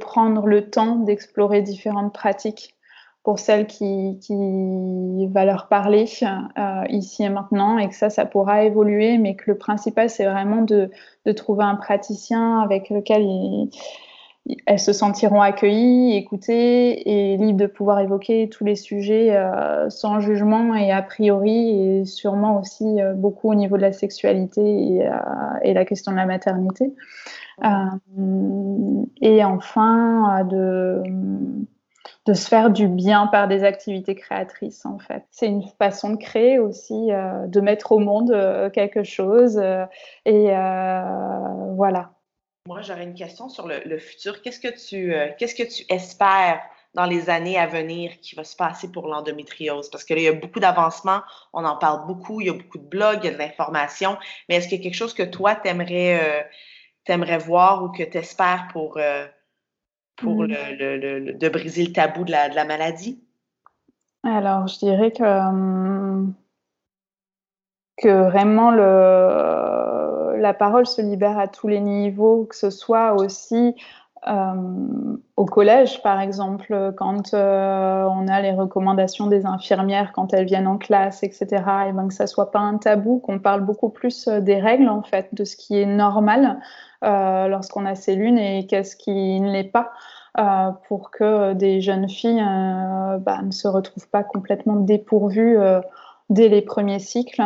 [0.00, 2.74] prendre le temps d'explorer différentes pratiques
[3.22, 8.24] pour celles qui, qui va leur parler euh, ici et maintenant et que ça, ça
[8.26, 10.90] pourra évoluer, mais que le principal, c'est vraiment de,
[11.26, 13.70] de trouver un praticien avec lequel ils
[14.66, 20.20] elles se sentiront accueillies, écoutées et libres de pouvoir évoquer tous les sujets euh, sans
[20.20, 25.06] jugement et a priori, et sûrement aussi euh, beaucoup au niveau de la sexualité et,
[25.06, 25.12] euh,
[25.62, 26.92] et, la question de la maternité.
[29.20, 31.02] et enfin, de,
[32.26, 35.24] de se faire du bien par des activités créatrices, en fait.
[35.30, 37.10] C'est une façon de créer aussi,
[37.46, 38.34] de mettre au monde
[38.72, 39.60] quelque chose.
[40.24, 40.54] et
[41.76, 42.10] voilà.
[42.66, 44.42] Moi, j'aurais une question sur le, futur.
[44.42, 46.60] Qu'est-ce que tu euh, qu'est-ce que tu espères
[46.94, 49.90] dans les années à venir qui va se passer pour l'endométriose?
[49.90, 51.22] Parce que là, il y a beaucoup d'avancements,
[51.54, 54.18] on en parle beaucoup, il y a beaucoup de blogs, il y a de l'information,
[54.48, 56.44] mais est-ce qu'il y a quelque chose que toi, tu aimerais,
[57.08, 59.26] euh, voir ou que tu espères pour, euh,
[60.16, 60.46] pour mmh.
[60.46, 63.24] le, de briser le tabou de la, de la maladie?
[64.22, 66.34] Alors, je dirais que, hum,
[67.96, 69.89] que vraiment le
[70.40, 73.74] la parole se libère à tous les niveaux, que ce soit aussi
[74.28, 80.44] euh, au collège, par exemple, quand euh, on a les recommandations des infirmières quand elles
[80.44, 81.46] viennent en classe, etc.,
[81.88, 84.90] et ben que ça soit pas un tabou, qu'on parle beaucoup plus euh, des règles,
[84.90, 86.60] en fait, de ce qui est normal
[87.02, 89.90] lorsqu'on a ces lunes et qu'est-ce qui ne l'est pas.
[90.86, 92.44] pour que des jeunes filles
[93.20, 95.56] bah, ne se retrouvent pas complètement dépourvues
[96.30, 97.42] dès les premiers cycles.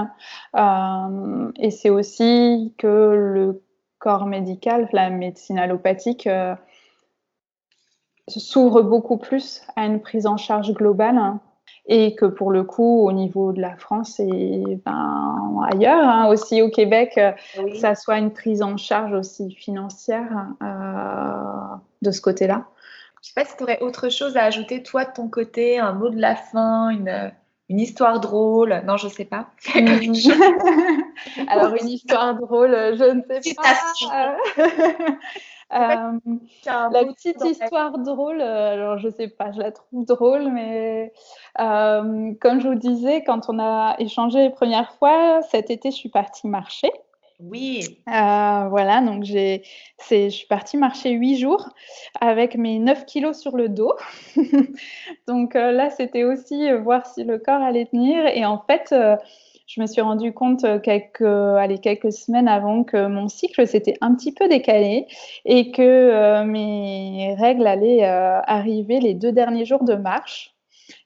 [0.57, 3.63] Euh, et c'est aussi que le
[3.99, 6.55] corps médical, la médecine allopathique, euh,
[8.29, 11.19] s'ouvre beaucoup plus à une prise en charge globale.
[11.87, 16.63] et que pour le coup, au niveau de la France et ben, ailleurs, hein, aussi
[16.63, 17.21] au Québec,
[17.79, 22.65] ça soit une prise en charge aussi financière euh, de ce côté-là.
[23.23, 25.79] Je ne sais pas si tu aurais autre chose à ajouter, toi, de ton côté,
[25.79, 27.33] un mot de la fin, une,
[27.69, 29.49] une histoire drôle Non, je sais pas.
[31.49, 35.17] Alors, une histoire drôle, je ne sais pas.
[35.73, 36.13] Euh,
[36.67, 41.13] la petite histoire drôle, alors je sais pas, je la trouve drôle, mais
[41.59, 45.97] euh, comme je vous disais, quand on a échangé les premières fois, cet été, je
[45.97, 46.93] suis partie marcher.
[47.51, 47.99] Oui.
[48.09, 49.63] Euh, voilà, donc j'ai,
[50.11, 51.69] je suis partie marcher huit jours
[52.21, 53.93] avec mes 9 kilos sur le dos.
[55.29, 58.27] donc euh, là, c'était aussi euh, voir si le corps allait tenir.
[58.27, 58.95] Et en fait,
[59.67, 64.33] je me suis rendu compte quelques, quelques semaines avant que mon cycle s'était un petit
[64.33, 65.07] peu décalé
[65.45, 70.54] et que mes règles allaient arriver les deux derniers jours de marche.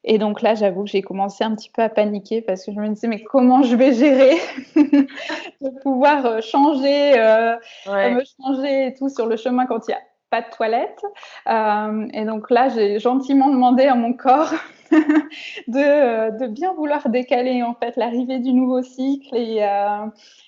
[0.05, 2.81] Et donc là, j'avoue que j'ai commencé un petit peu à paniquer parce que je
[2.81, 4.37] me disais, mais comment je vais gérer
[4.77, 7.57] de pouvoir euh, changer, euh,
[7.87, 11.03] me changer et tout sur le chemin quand il n'y a pas de toilette.
[11.49, 14.53] Euh, et donc là, j'ai gentiment demandé à mon corps
[15.69, 19.67] de, de, bien vouloir décaler en fait l'arrivée du nouveau cycle et,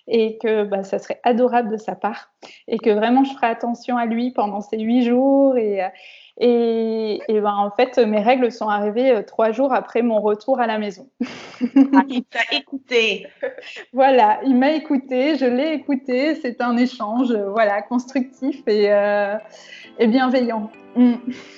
[0.08, 2.30] et que bah, ça serait adorable de sa part
[2.66, 5.82] et que vraiment je ferai attention à lui pendant ces huit jours et,
[6.38, 10.66] et, ben, en fait, mes règles sont arrivées euh, trois jours après mon retour à
[10.66, 11.08] la maison.
[11.94, 13.26] Ah, il t'a écouté.
[13.92, 16.34] voilà, il m'a écouté, je l'ai écouté.
[16.36, 19.36] C'est un échange, voilà, constructif et, euh,
[19.98, 20.70] et bienveillant.
[20.96, 21.14] Mm.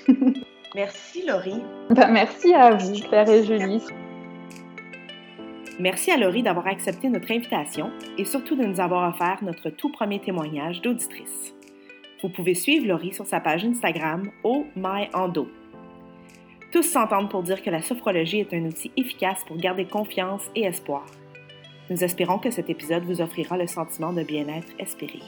[0.75, 1.63] merci Laurie.
[1.91, 3.83] Ben, merci à vous, Claire et Julie.
[5.79, 9.91] Merci à Laurie d'avoir accepté notre invitation et surtout de nous avoir offert notre tout
[9.91, 11.55] premier témoignage d'auditrice.
[12.23, 15.49] Vous pouvez suivre Laurie sur sa page Instagram Oh My Endo.
[16.71, 20.63] Tous s'entendent pour dire que la sophrologie est un outil efficace pour garder confiance et
[20.63, 21.05] espoir.
[21.91, 25.19] Nous espérons que cet épisode vous offrira le sentiment de bien-être espéré.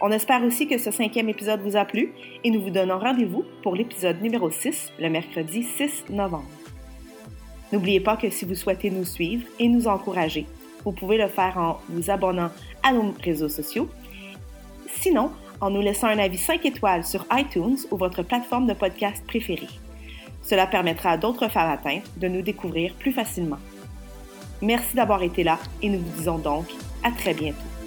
[0.00, 2.12] On espère aussi que ce cinquième épisode vous a plu
[2.44, 6.46] et nous vous donnons rendez-vous pour l'épisode numéro 6 le mercredi 6 novembre.
[7.72, 10.46] N'oubliez pas que si vous souhaitez nous suivre et nous encourager,
[10.84, 12.52] vous pouvez le faire en vous abonnant
[12.84, 13.88] à nos réseaux sociaux.
[14.86, 19.24] Sinon, en nous laissant un avis 5 étoiles sur iTunes ou votre plateforme de podcast
[19.26, 19.68] préférée.
[20.42, 23.58] Cela permettra à d'autres femmes atteintes de nous découvrir plus facilement.
[24.62, 26.66] Merci d'avoir été là et nous vous disons donc
[27.02, 27.77] à très bientôt.